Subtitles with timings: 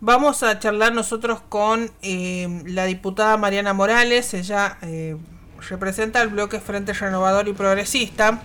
[0.00, 5.16] Vamos a charlar nosotros con eh, la diputada Mariana Morales, ella eh,
[5.68, 8.40] representa el bloque Frente Renovador y Progresista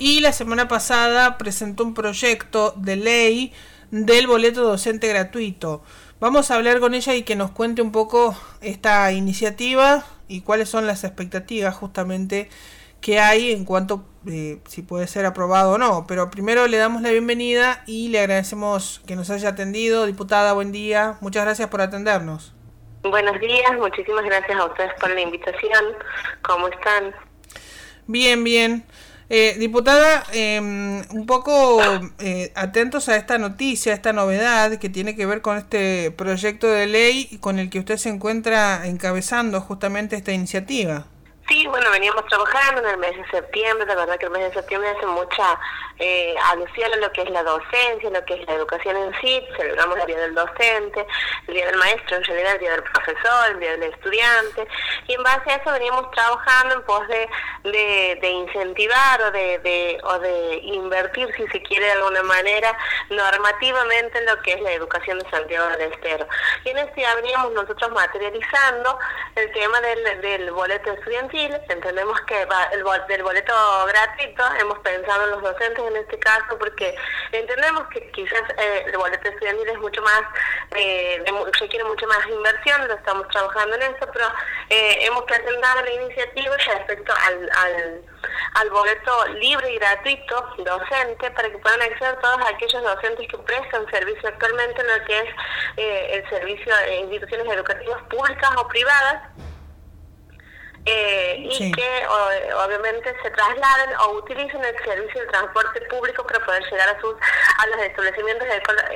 [0.00, 3.52] y la semana pasada presentó un proyecto de ley
[3.92, 5.84] del boleto docente gratuito.
[6.18, 10.68] Vamos a hablar con ella y que nos cuente un poco esta iniciativa y cuáles
[10.68, 12.48] son las expectativas justamente
[13.00, 16.06] que hay en cuanto eh, si puede ser aprobado o no.
[16.06, 20.06] Pero primero le damos la bienvenida y le agradecemos que nos haya atendido.
[20.06, 21.16] Diputada, buen día.
[21.20, 22.54] Muchas gracias por atendernos.
[23.02, 25.84] Buenos días, muchísimas gracias a ustedes por la invitación.
[26.42, 27.14] ¿Cómo están?
[28.06, 28.84] Bien, bien.
[29.30, 31.80] Eh, diputada, em, un poco
[32.18, 36.66] eh, atentos a esta noticia, a esta novedad que tiene que ver con este proyecto
[36.66, 41.06] de ley con el que usted se encuentra encabezando justamente esta iniciativa.
[41.48, 44.52] Sí, bueno, veníamos trabajando en el mes de septiembre, la verdad que el mes de
[44.52, 45.58] septiembre hace mucha
[45.98, 49.42] eh, alusión a lo que es la docencia, lo que es la educación en sí,
[49.56, 51.06] celebramos el Día del Docente,
[51.46, 54.68] el Día del Maestro, en realidad el Día del Profesor, el Día del Estudiante,
[55.06, 57.28] y en base a eso veníamos trabajando en pos de,
[58.20, 62.76] de, incentivar o de, de, o de invertir, si se quiere de alguna manera,
[63.08, 66.26] normativamente en lo que es la educación de Santiago del Estero.
[66.66, 68.98] Y en este veníamos nosotros materializando
[69.34, 73.54] el tema del, del boleto estudiantil, entendemos que el, del boleto
[73.86, 76.94] gratuito, hemos pensado en los docentes en este caso porque
[77.32, 80.22] entendemos que quizás eh, el boleto estudiantil es mucho más,
[80.74, 81.22] eh,
[81.60, 84.26] requiere mucho más inversión, lo estamos trabajando en eso, pero
[84.70, 88.02] eh, hemos presentado la iniciativa respecto al, al,
[88.54, 93.88] al boleto libre y gratuito docente para que puedan acceder todos aquellos docentes que prestan
[93.90, 95.28] servicio actualmente en lo que es
[95.76, 99.22] eh, el servicio de instituciones educativas públicas o privadas
[100.86, 106.62] eh, y que obviamente se trasladen o utilicen el servicio de transporte público para poder
[106.70, 107.14] llegar a sus
[107.58, 108.46] a los establecimientos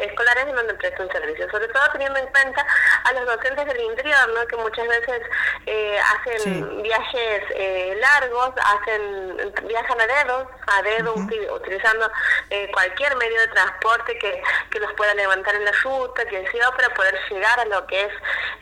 [0.00, 2.64] escolares en donde prestan servicio, sobre todo teniendo en cuenta
[3.04, 4.46] a los docentes del interior, ¿no?
[4.46, 5.22] que muchas veces
[5.66, 12.10] eh, hacen viajes eh, largos, hacen viajan a dedo, a dedo utilizando
[12.50, 16.70] eh, cualquier medio de transporte que, que los pueda levantar en la ruta, que sea
[16.70, 18.12] para poder llegar a lo que es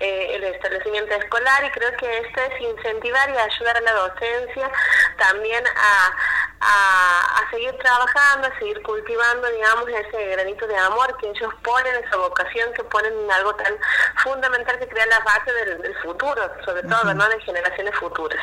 [0.00, 1.64] el establecimiento escolar.
[1.64, 2.60] Y creo que esto es
[3.10, 4.70] incentivar y ayudar a la docencia
[5.18, 6.10] también a,
[6.60, 12.16] a, seguir trabajando, a seguir cultivando, digamos, ese granito de amor que ellos ponen, esa
[12.16, 13.74] vocación que ponen en algo tan
[14.22, 18.40] fundamental que crea la base del, futuro, sobre todo, ¿no?, de generaciones futuras.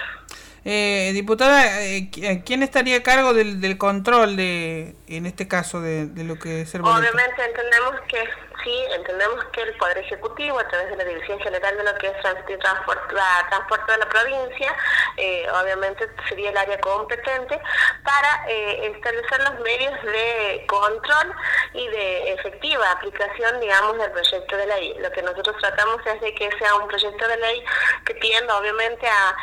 [0.65, 2.09] Eh, diputada, eh,
[2.45, 6.61] ¿quién estaría a cargo del, del control de, en este caso, de, de lo que
[6.61, 8.21] es el Obviamente entendemos que
[8.67, 12.07] sí, entendemos que el Poder Ejecutivo, a través de la Dirección General de lo que
[12.07, 13.15] es transporte,
[13.49, 14.75] transporte de la provincia,
[15.15, 17.59] eh, obviamente sería el área competente
[18.03, 21.33] para eh, establecer los medios de control
[21.73, 24.95] y de efectiva aplicación, digamos, del proyecto de ley.
[24.99, 27.63] Lo que nosotros tratamos es de que sea un proyecto de ley
[28.05, 29.35] que tienda, obviamente, a,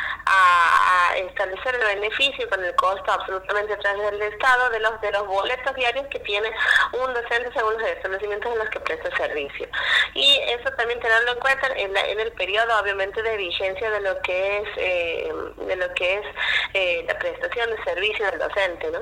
[1.15, 5.27] establecer el beneficio con el costo absolutamente a través del Estado de los de los
[5.27, 6.51] boletos diarios que tiene
[6.93, 9.67] un docente según los establecimientos en los que presta servicio.
[10.13, 14.19] Y eso también tenerlo en cuenta en, en el periodo, obviamente, de vigencia de lo
[14.21, 16.25] que es eh, de lo que es
[16.73, 18.91] eh, la prestación de servicio del docente.
[18.91, 18.99] ¿no?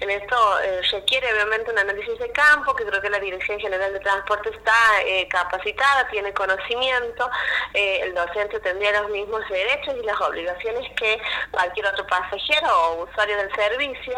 [0.00, 3.92] En esto eh, requiere, obviamente, un análisis de campo, que creo que la Dirección General
[3.92, 4.80] de Transporte está
[5.28, 7.30] capacitada, tiene conocimiento,
[7.74, 10.59] el docente tendría los mismos derechos y las obligaciones
[10.96, 14.14] que cualquier otro pasajero o usuario del servicio,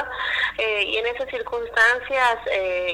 [0.59, 2.39] y en esas circunstancias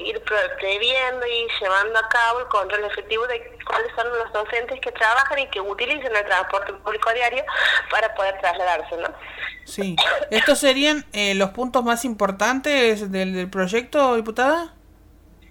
[0.05, 0.23] ir
[0.59, 5.39] previendo y llevando a cabo el control efectivo de cuáles son los docentes que trabajan
[5.39, 7.45] y que utilicen el transporte público diario
[7.91, 9.09] para poder trasladarse, ¿no?
[9.65, 9.97] Sí.
[10.31, 14.75] ¿Estos serían eh, los puntos más importantes del, del proyecto, diputada?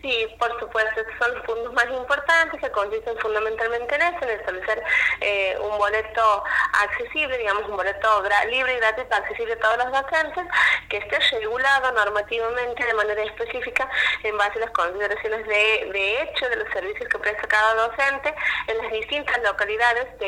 [0.01, 4.29] Sí, por supuesto, estos son los puntos más importantes que consisten fundamentalmente en eso, en
[4.29, 4.83] establecer
[5.21, 6.43] eh, un boleto
[6.83, 10.45] accesible, digamos, un boleto libre y gratuito accesible a todos los docentes,
[10.89, 13.89] que esté regulado normativamente de manera específica
[14.21, 18.35] en base a las consideraciones de, de hecho de los servicios que presta cada docente
[18.67, 20.27] en las distintas localidades de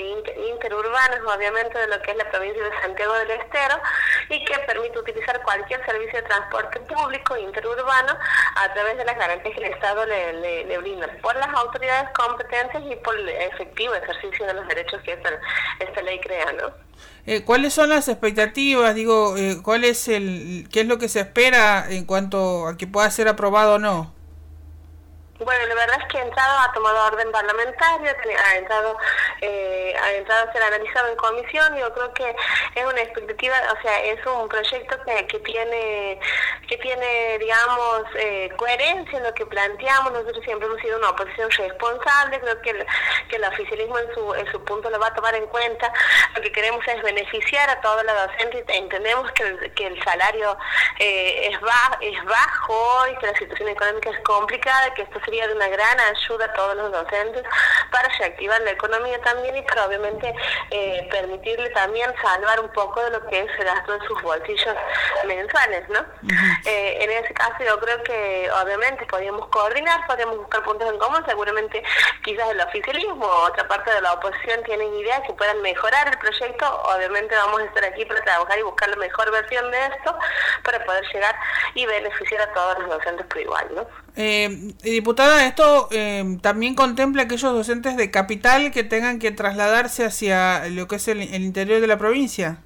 [0.50, 3.80] interurbanas, obviamente, de lo que es la provincia de Santiago del Estero,
[4.30, 8.14] y que permite utilizar cualquier servicio de transporte público interurbano
[8.56, 12.96] a través de las garantías el Estado le, le, brinda por las autoridades competentes y
[12.98, 15.32] por el efectivo ejercicio de los derechos que esta,
[15.80, 16.72] esta ley crea, ¿no?
[17.26, 18.94] Eh, ¿Cuáles son las expectativas?
[18.94, 22.86] Digo, eh, ¿cuál es el, qué es lo que se espera en cuanto a que
[22.86, 24.19] pueda ser aprobado o no?
[25.40, 28.12] Bueno, la verdad es que ha entrado, ha tomado orden parlamentario,
[28.46, 28.98] ha entrado,
[29.40, 31.78] eh, ha entrado a ser analizado en comisión.
[31.78, 32.36] Yo creo que
[32.76, 36.20] es una expectativa, o sea, es un proyecto que, que tiene,
[36.68, 40.12] que tiene, digamos, eh, coherencia en lo que planteamos.
[40.12, 42.42] Nosotros siempre hemos sido una oposición responsable.
[42.42, 42.86] Creo que el,
[43.30, 45.94] que el oficialismo en su, en su punto lo va a tomar en cuenta.
[46.36, 48.66] Lo que queremos es beneficiar a todos los docentes.
[48.68, 50.58] Entendemos que el, que el salario
[51.00, 55.48] eh, es, ba es bajo y que la situación económica es complicada, que esto sería
[55.48, 57.44] de una gran ayuda a todos los docentes
[57.92, 60.34] para reactivar la economía también y para obviamente
[60.72, 64.76] eh, permitirle también salvar un poco de lo que es el gasto de sus bolsillos
[65.28, 66.00] mensuales, ¿no?
[66.66, 71.24] eh, en ese caso yo creo que obviamente podríamos coordinar, podríamos buscar puntos en común,
[71.28, 71.84] seguramente
[72.24, 76.18] quizás el oficialismo o otra parte de la oposición tienen ideas que puedan mejorar el
[76.18, 80.18] proyecto, obviamente vamos a estar aquí para trabajar y buscar la mejor versión de esto
[80.64, 81.36] para poder llegar
[81.76, 83.88] y beneficiar a todos los docentes por igual, ¿no?
[84.16, 84.74] Eh,
[85.20, 90.88] diputada, esto eh, también contempla aquellos docentes de capital que tengan que trasladarse hacia lo
[90.88, 92.62] que es el, interior de la provincia.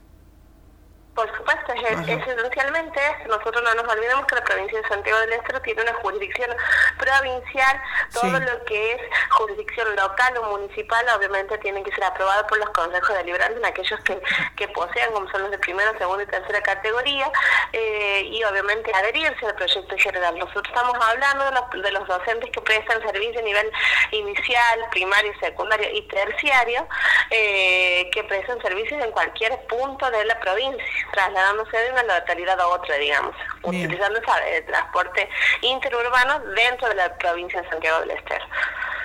[1.88, 5.94] Es, esencialmente nosotros no nos olvidemos que la provincia de Santiago del Estero tiene una
[5.95, 6.56] jurisdicción
[6.97, 7.81] provincial,
[8.13, 12.69] todo lo que es jurisdicción local o municipal obviamente tiene que ser aprobado por los
[12.71, 14.21] consejos deliberantes en aquellos que,
[14.56, 17.31] que posean, como son los de primera, segunda y tercera categoría,
[17.71, 20.38] eh, y obviamente adherirse al proyecto general.
[20.38, 23.71] Nosotros estamos hablando de los, de los docentes que prestan servicio a nivel
[24.12, 26.88] inicial, primario, secundario y terciario,
[27.29, 32.68] eh, que prestan servicios en cualquier punto de la provincia trasladándose de una localidad a
[32.68, 35.30] otra, digamos, utilizando el transporte
[35.62, 38.46] interurbano dentro de la provincia de Santiago del Estero.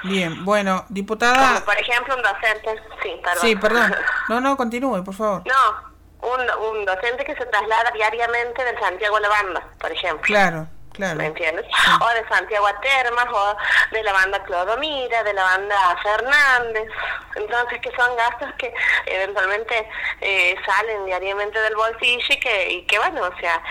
[0.05, 1.55] Bien, bueno, diputada...
[1.55, 3.41] Como por ejemplo un docente, sí, perdón.
[3.41, 3.97] Sí, perdón.
[4.29, 5.43] No, no, continúe, por favor.
[5.47, 5.93] No,
[6.29, 10.23] un, un docente que se traslada diariamente de Santiago a la banda, por ejemplo.
[10.23, 10.69] Claro.
[10.99, 11.17] Claro.
[11.17, 11.65] ¿Me entiendes?
[12.01, 13.57] O de Santiago Termas, o
[13.93, 16.89] de la banda Clodomira, de la banda Fernández.
[17.37, 18.75] Entonces, que son gastos que
[19.07, 19.89] eventualmente
[20.21, 23.63] eh, salen diariamente del bolsillo y que, y que bueno, o sea,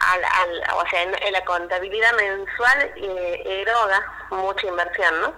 [0.00, 5.34] al, al, o sea en, en la contabilidad mensual eh, eroga mucha inversión, ¿no?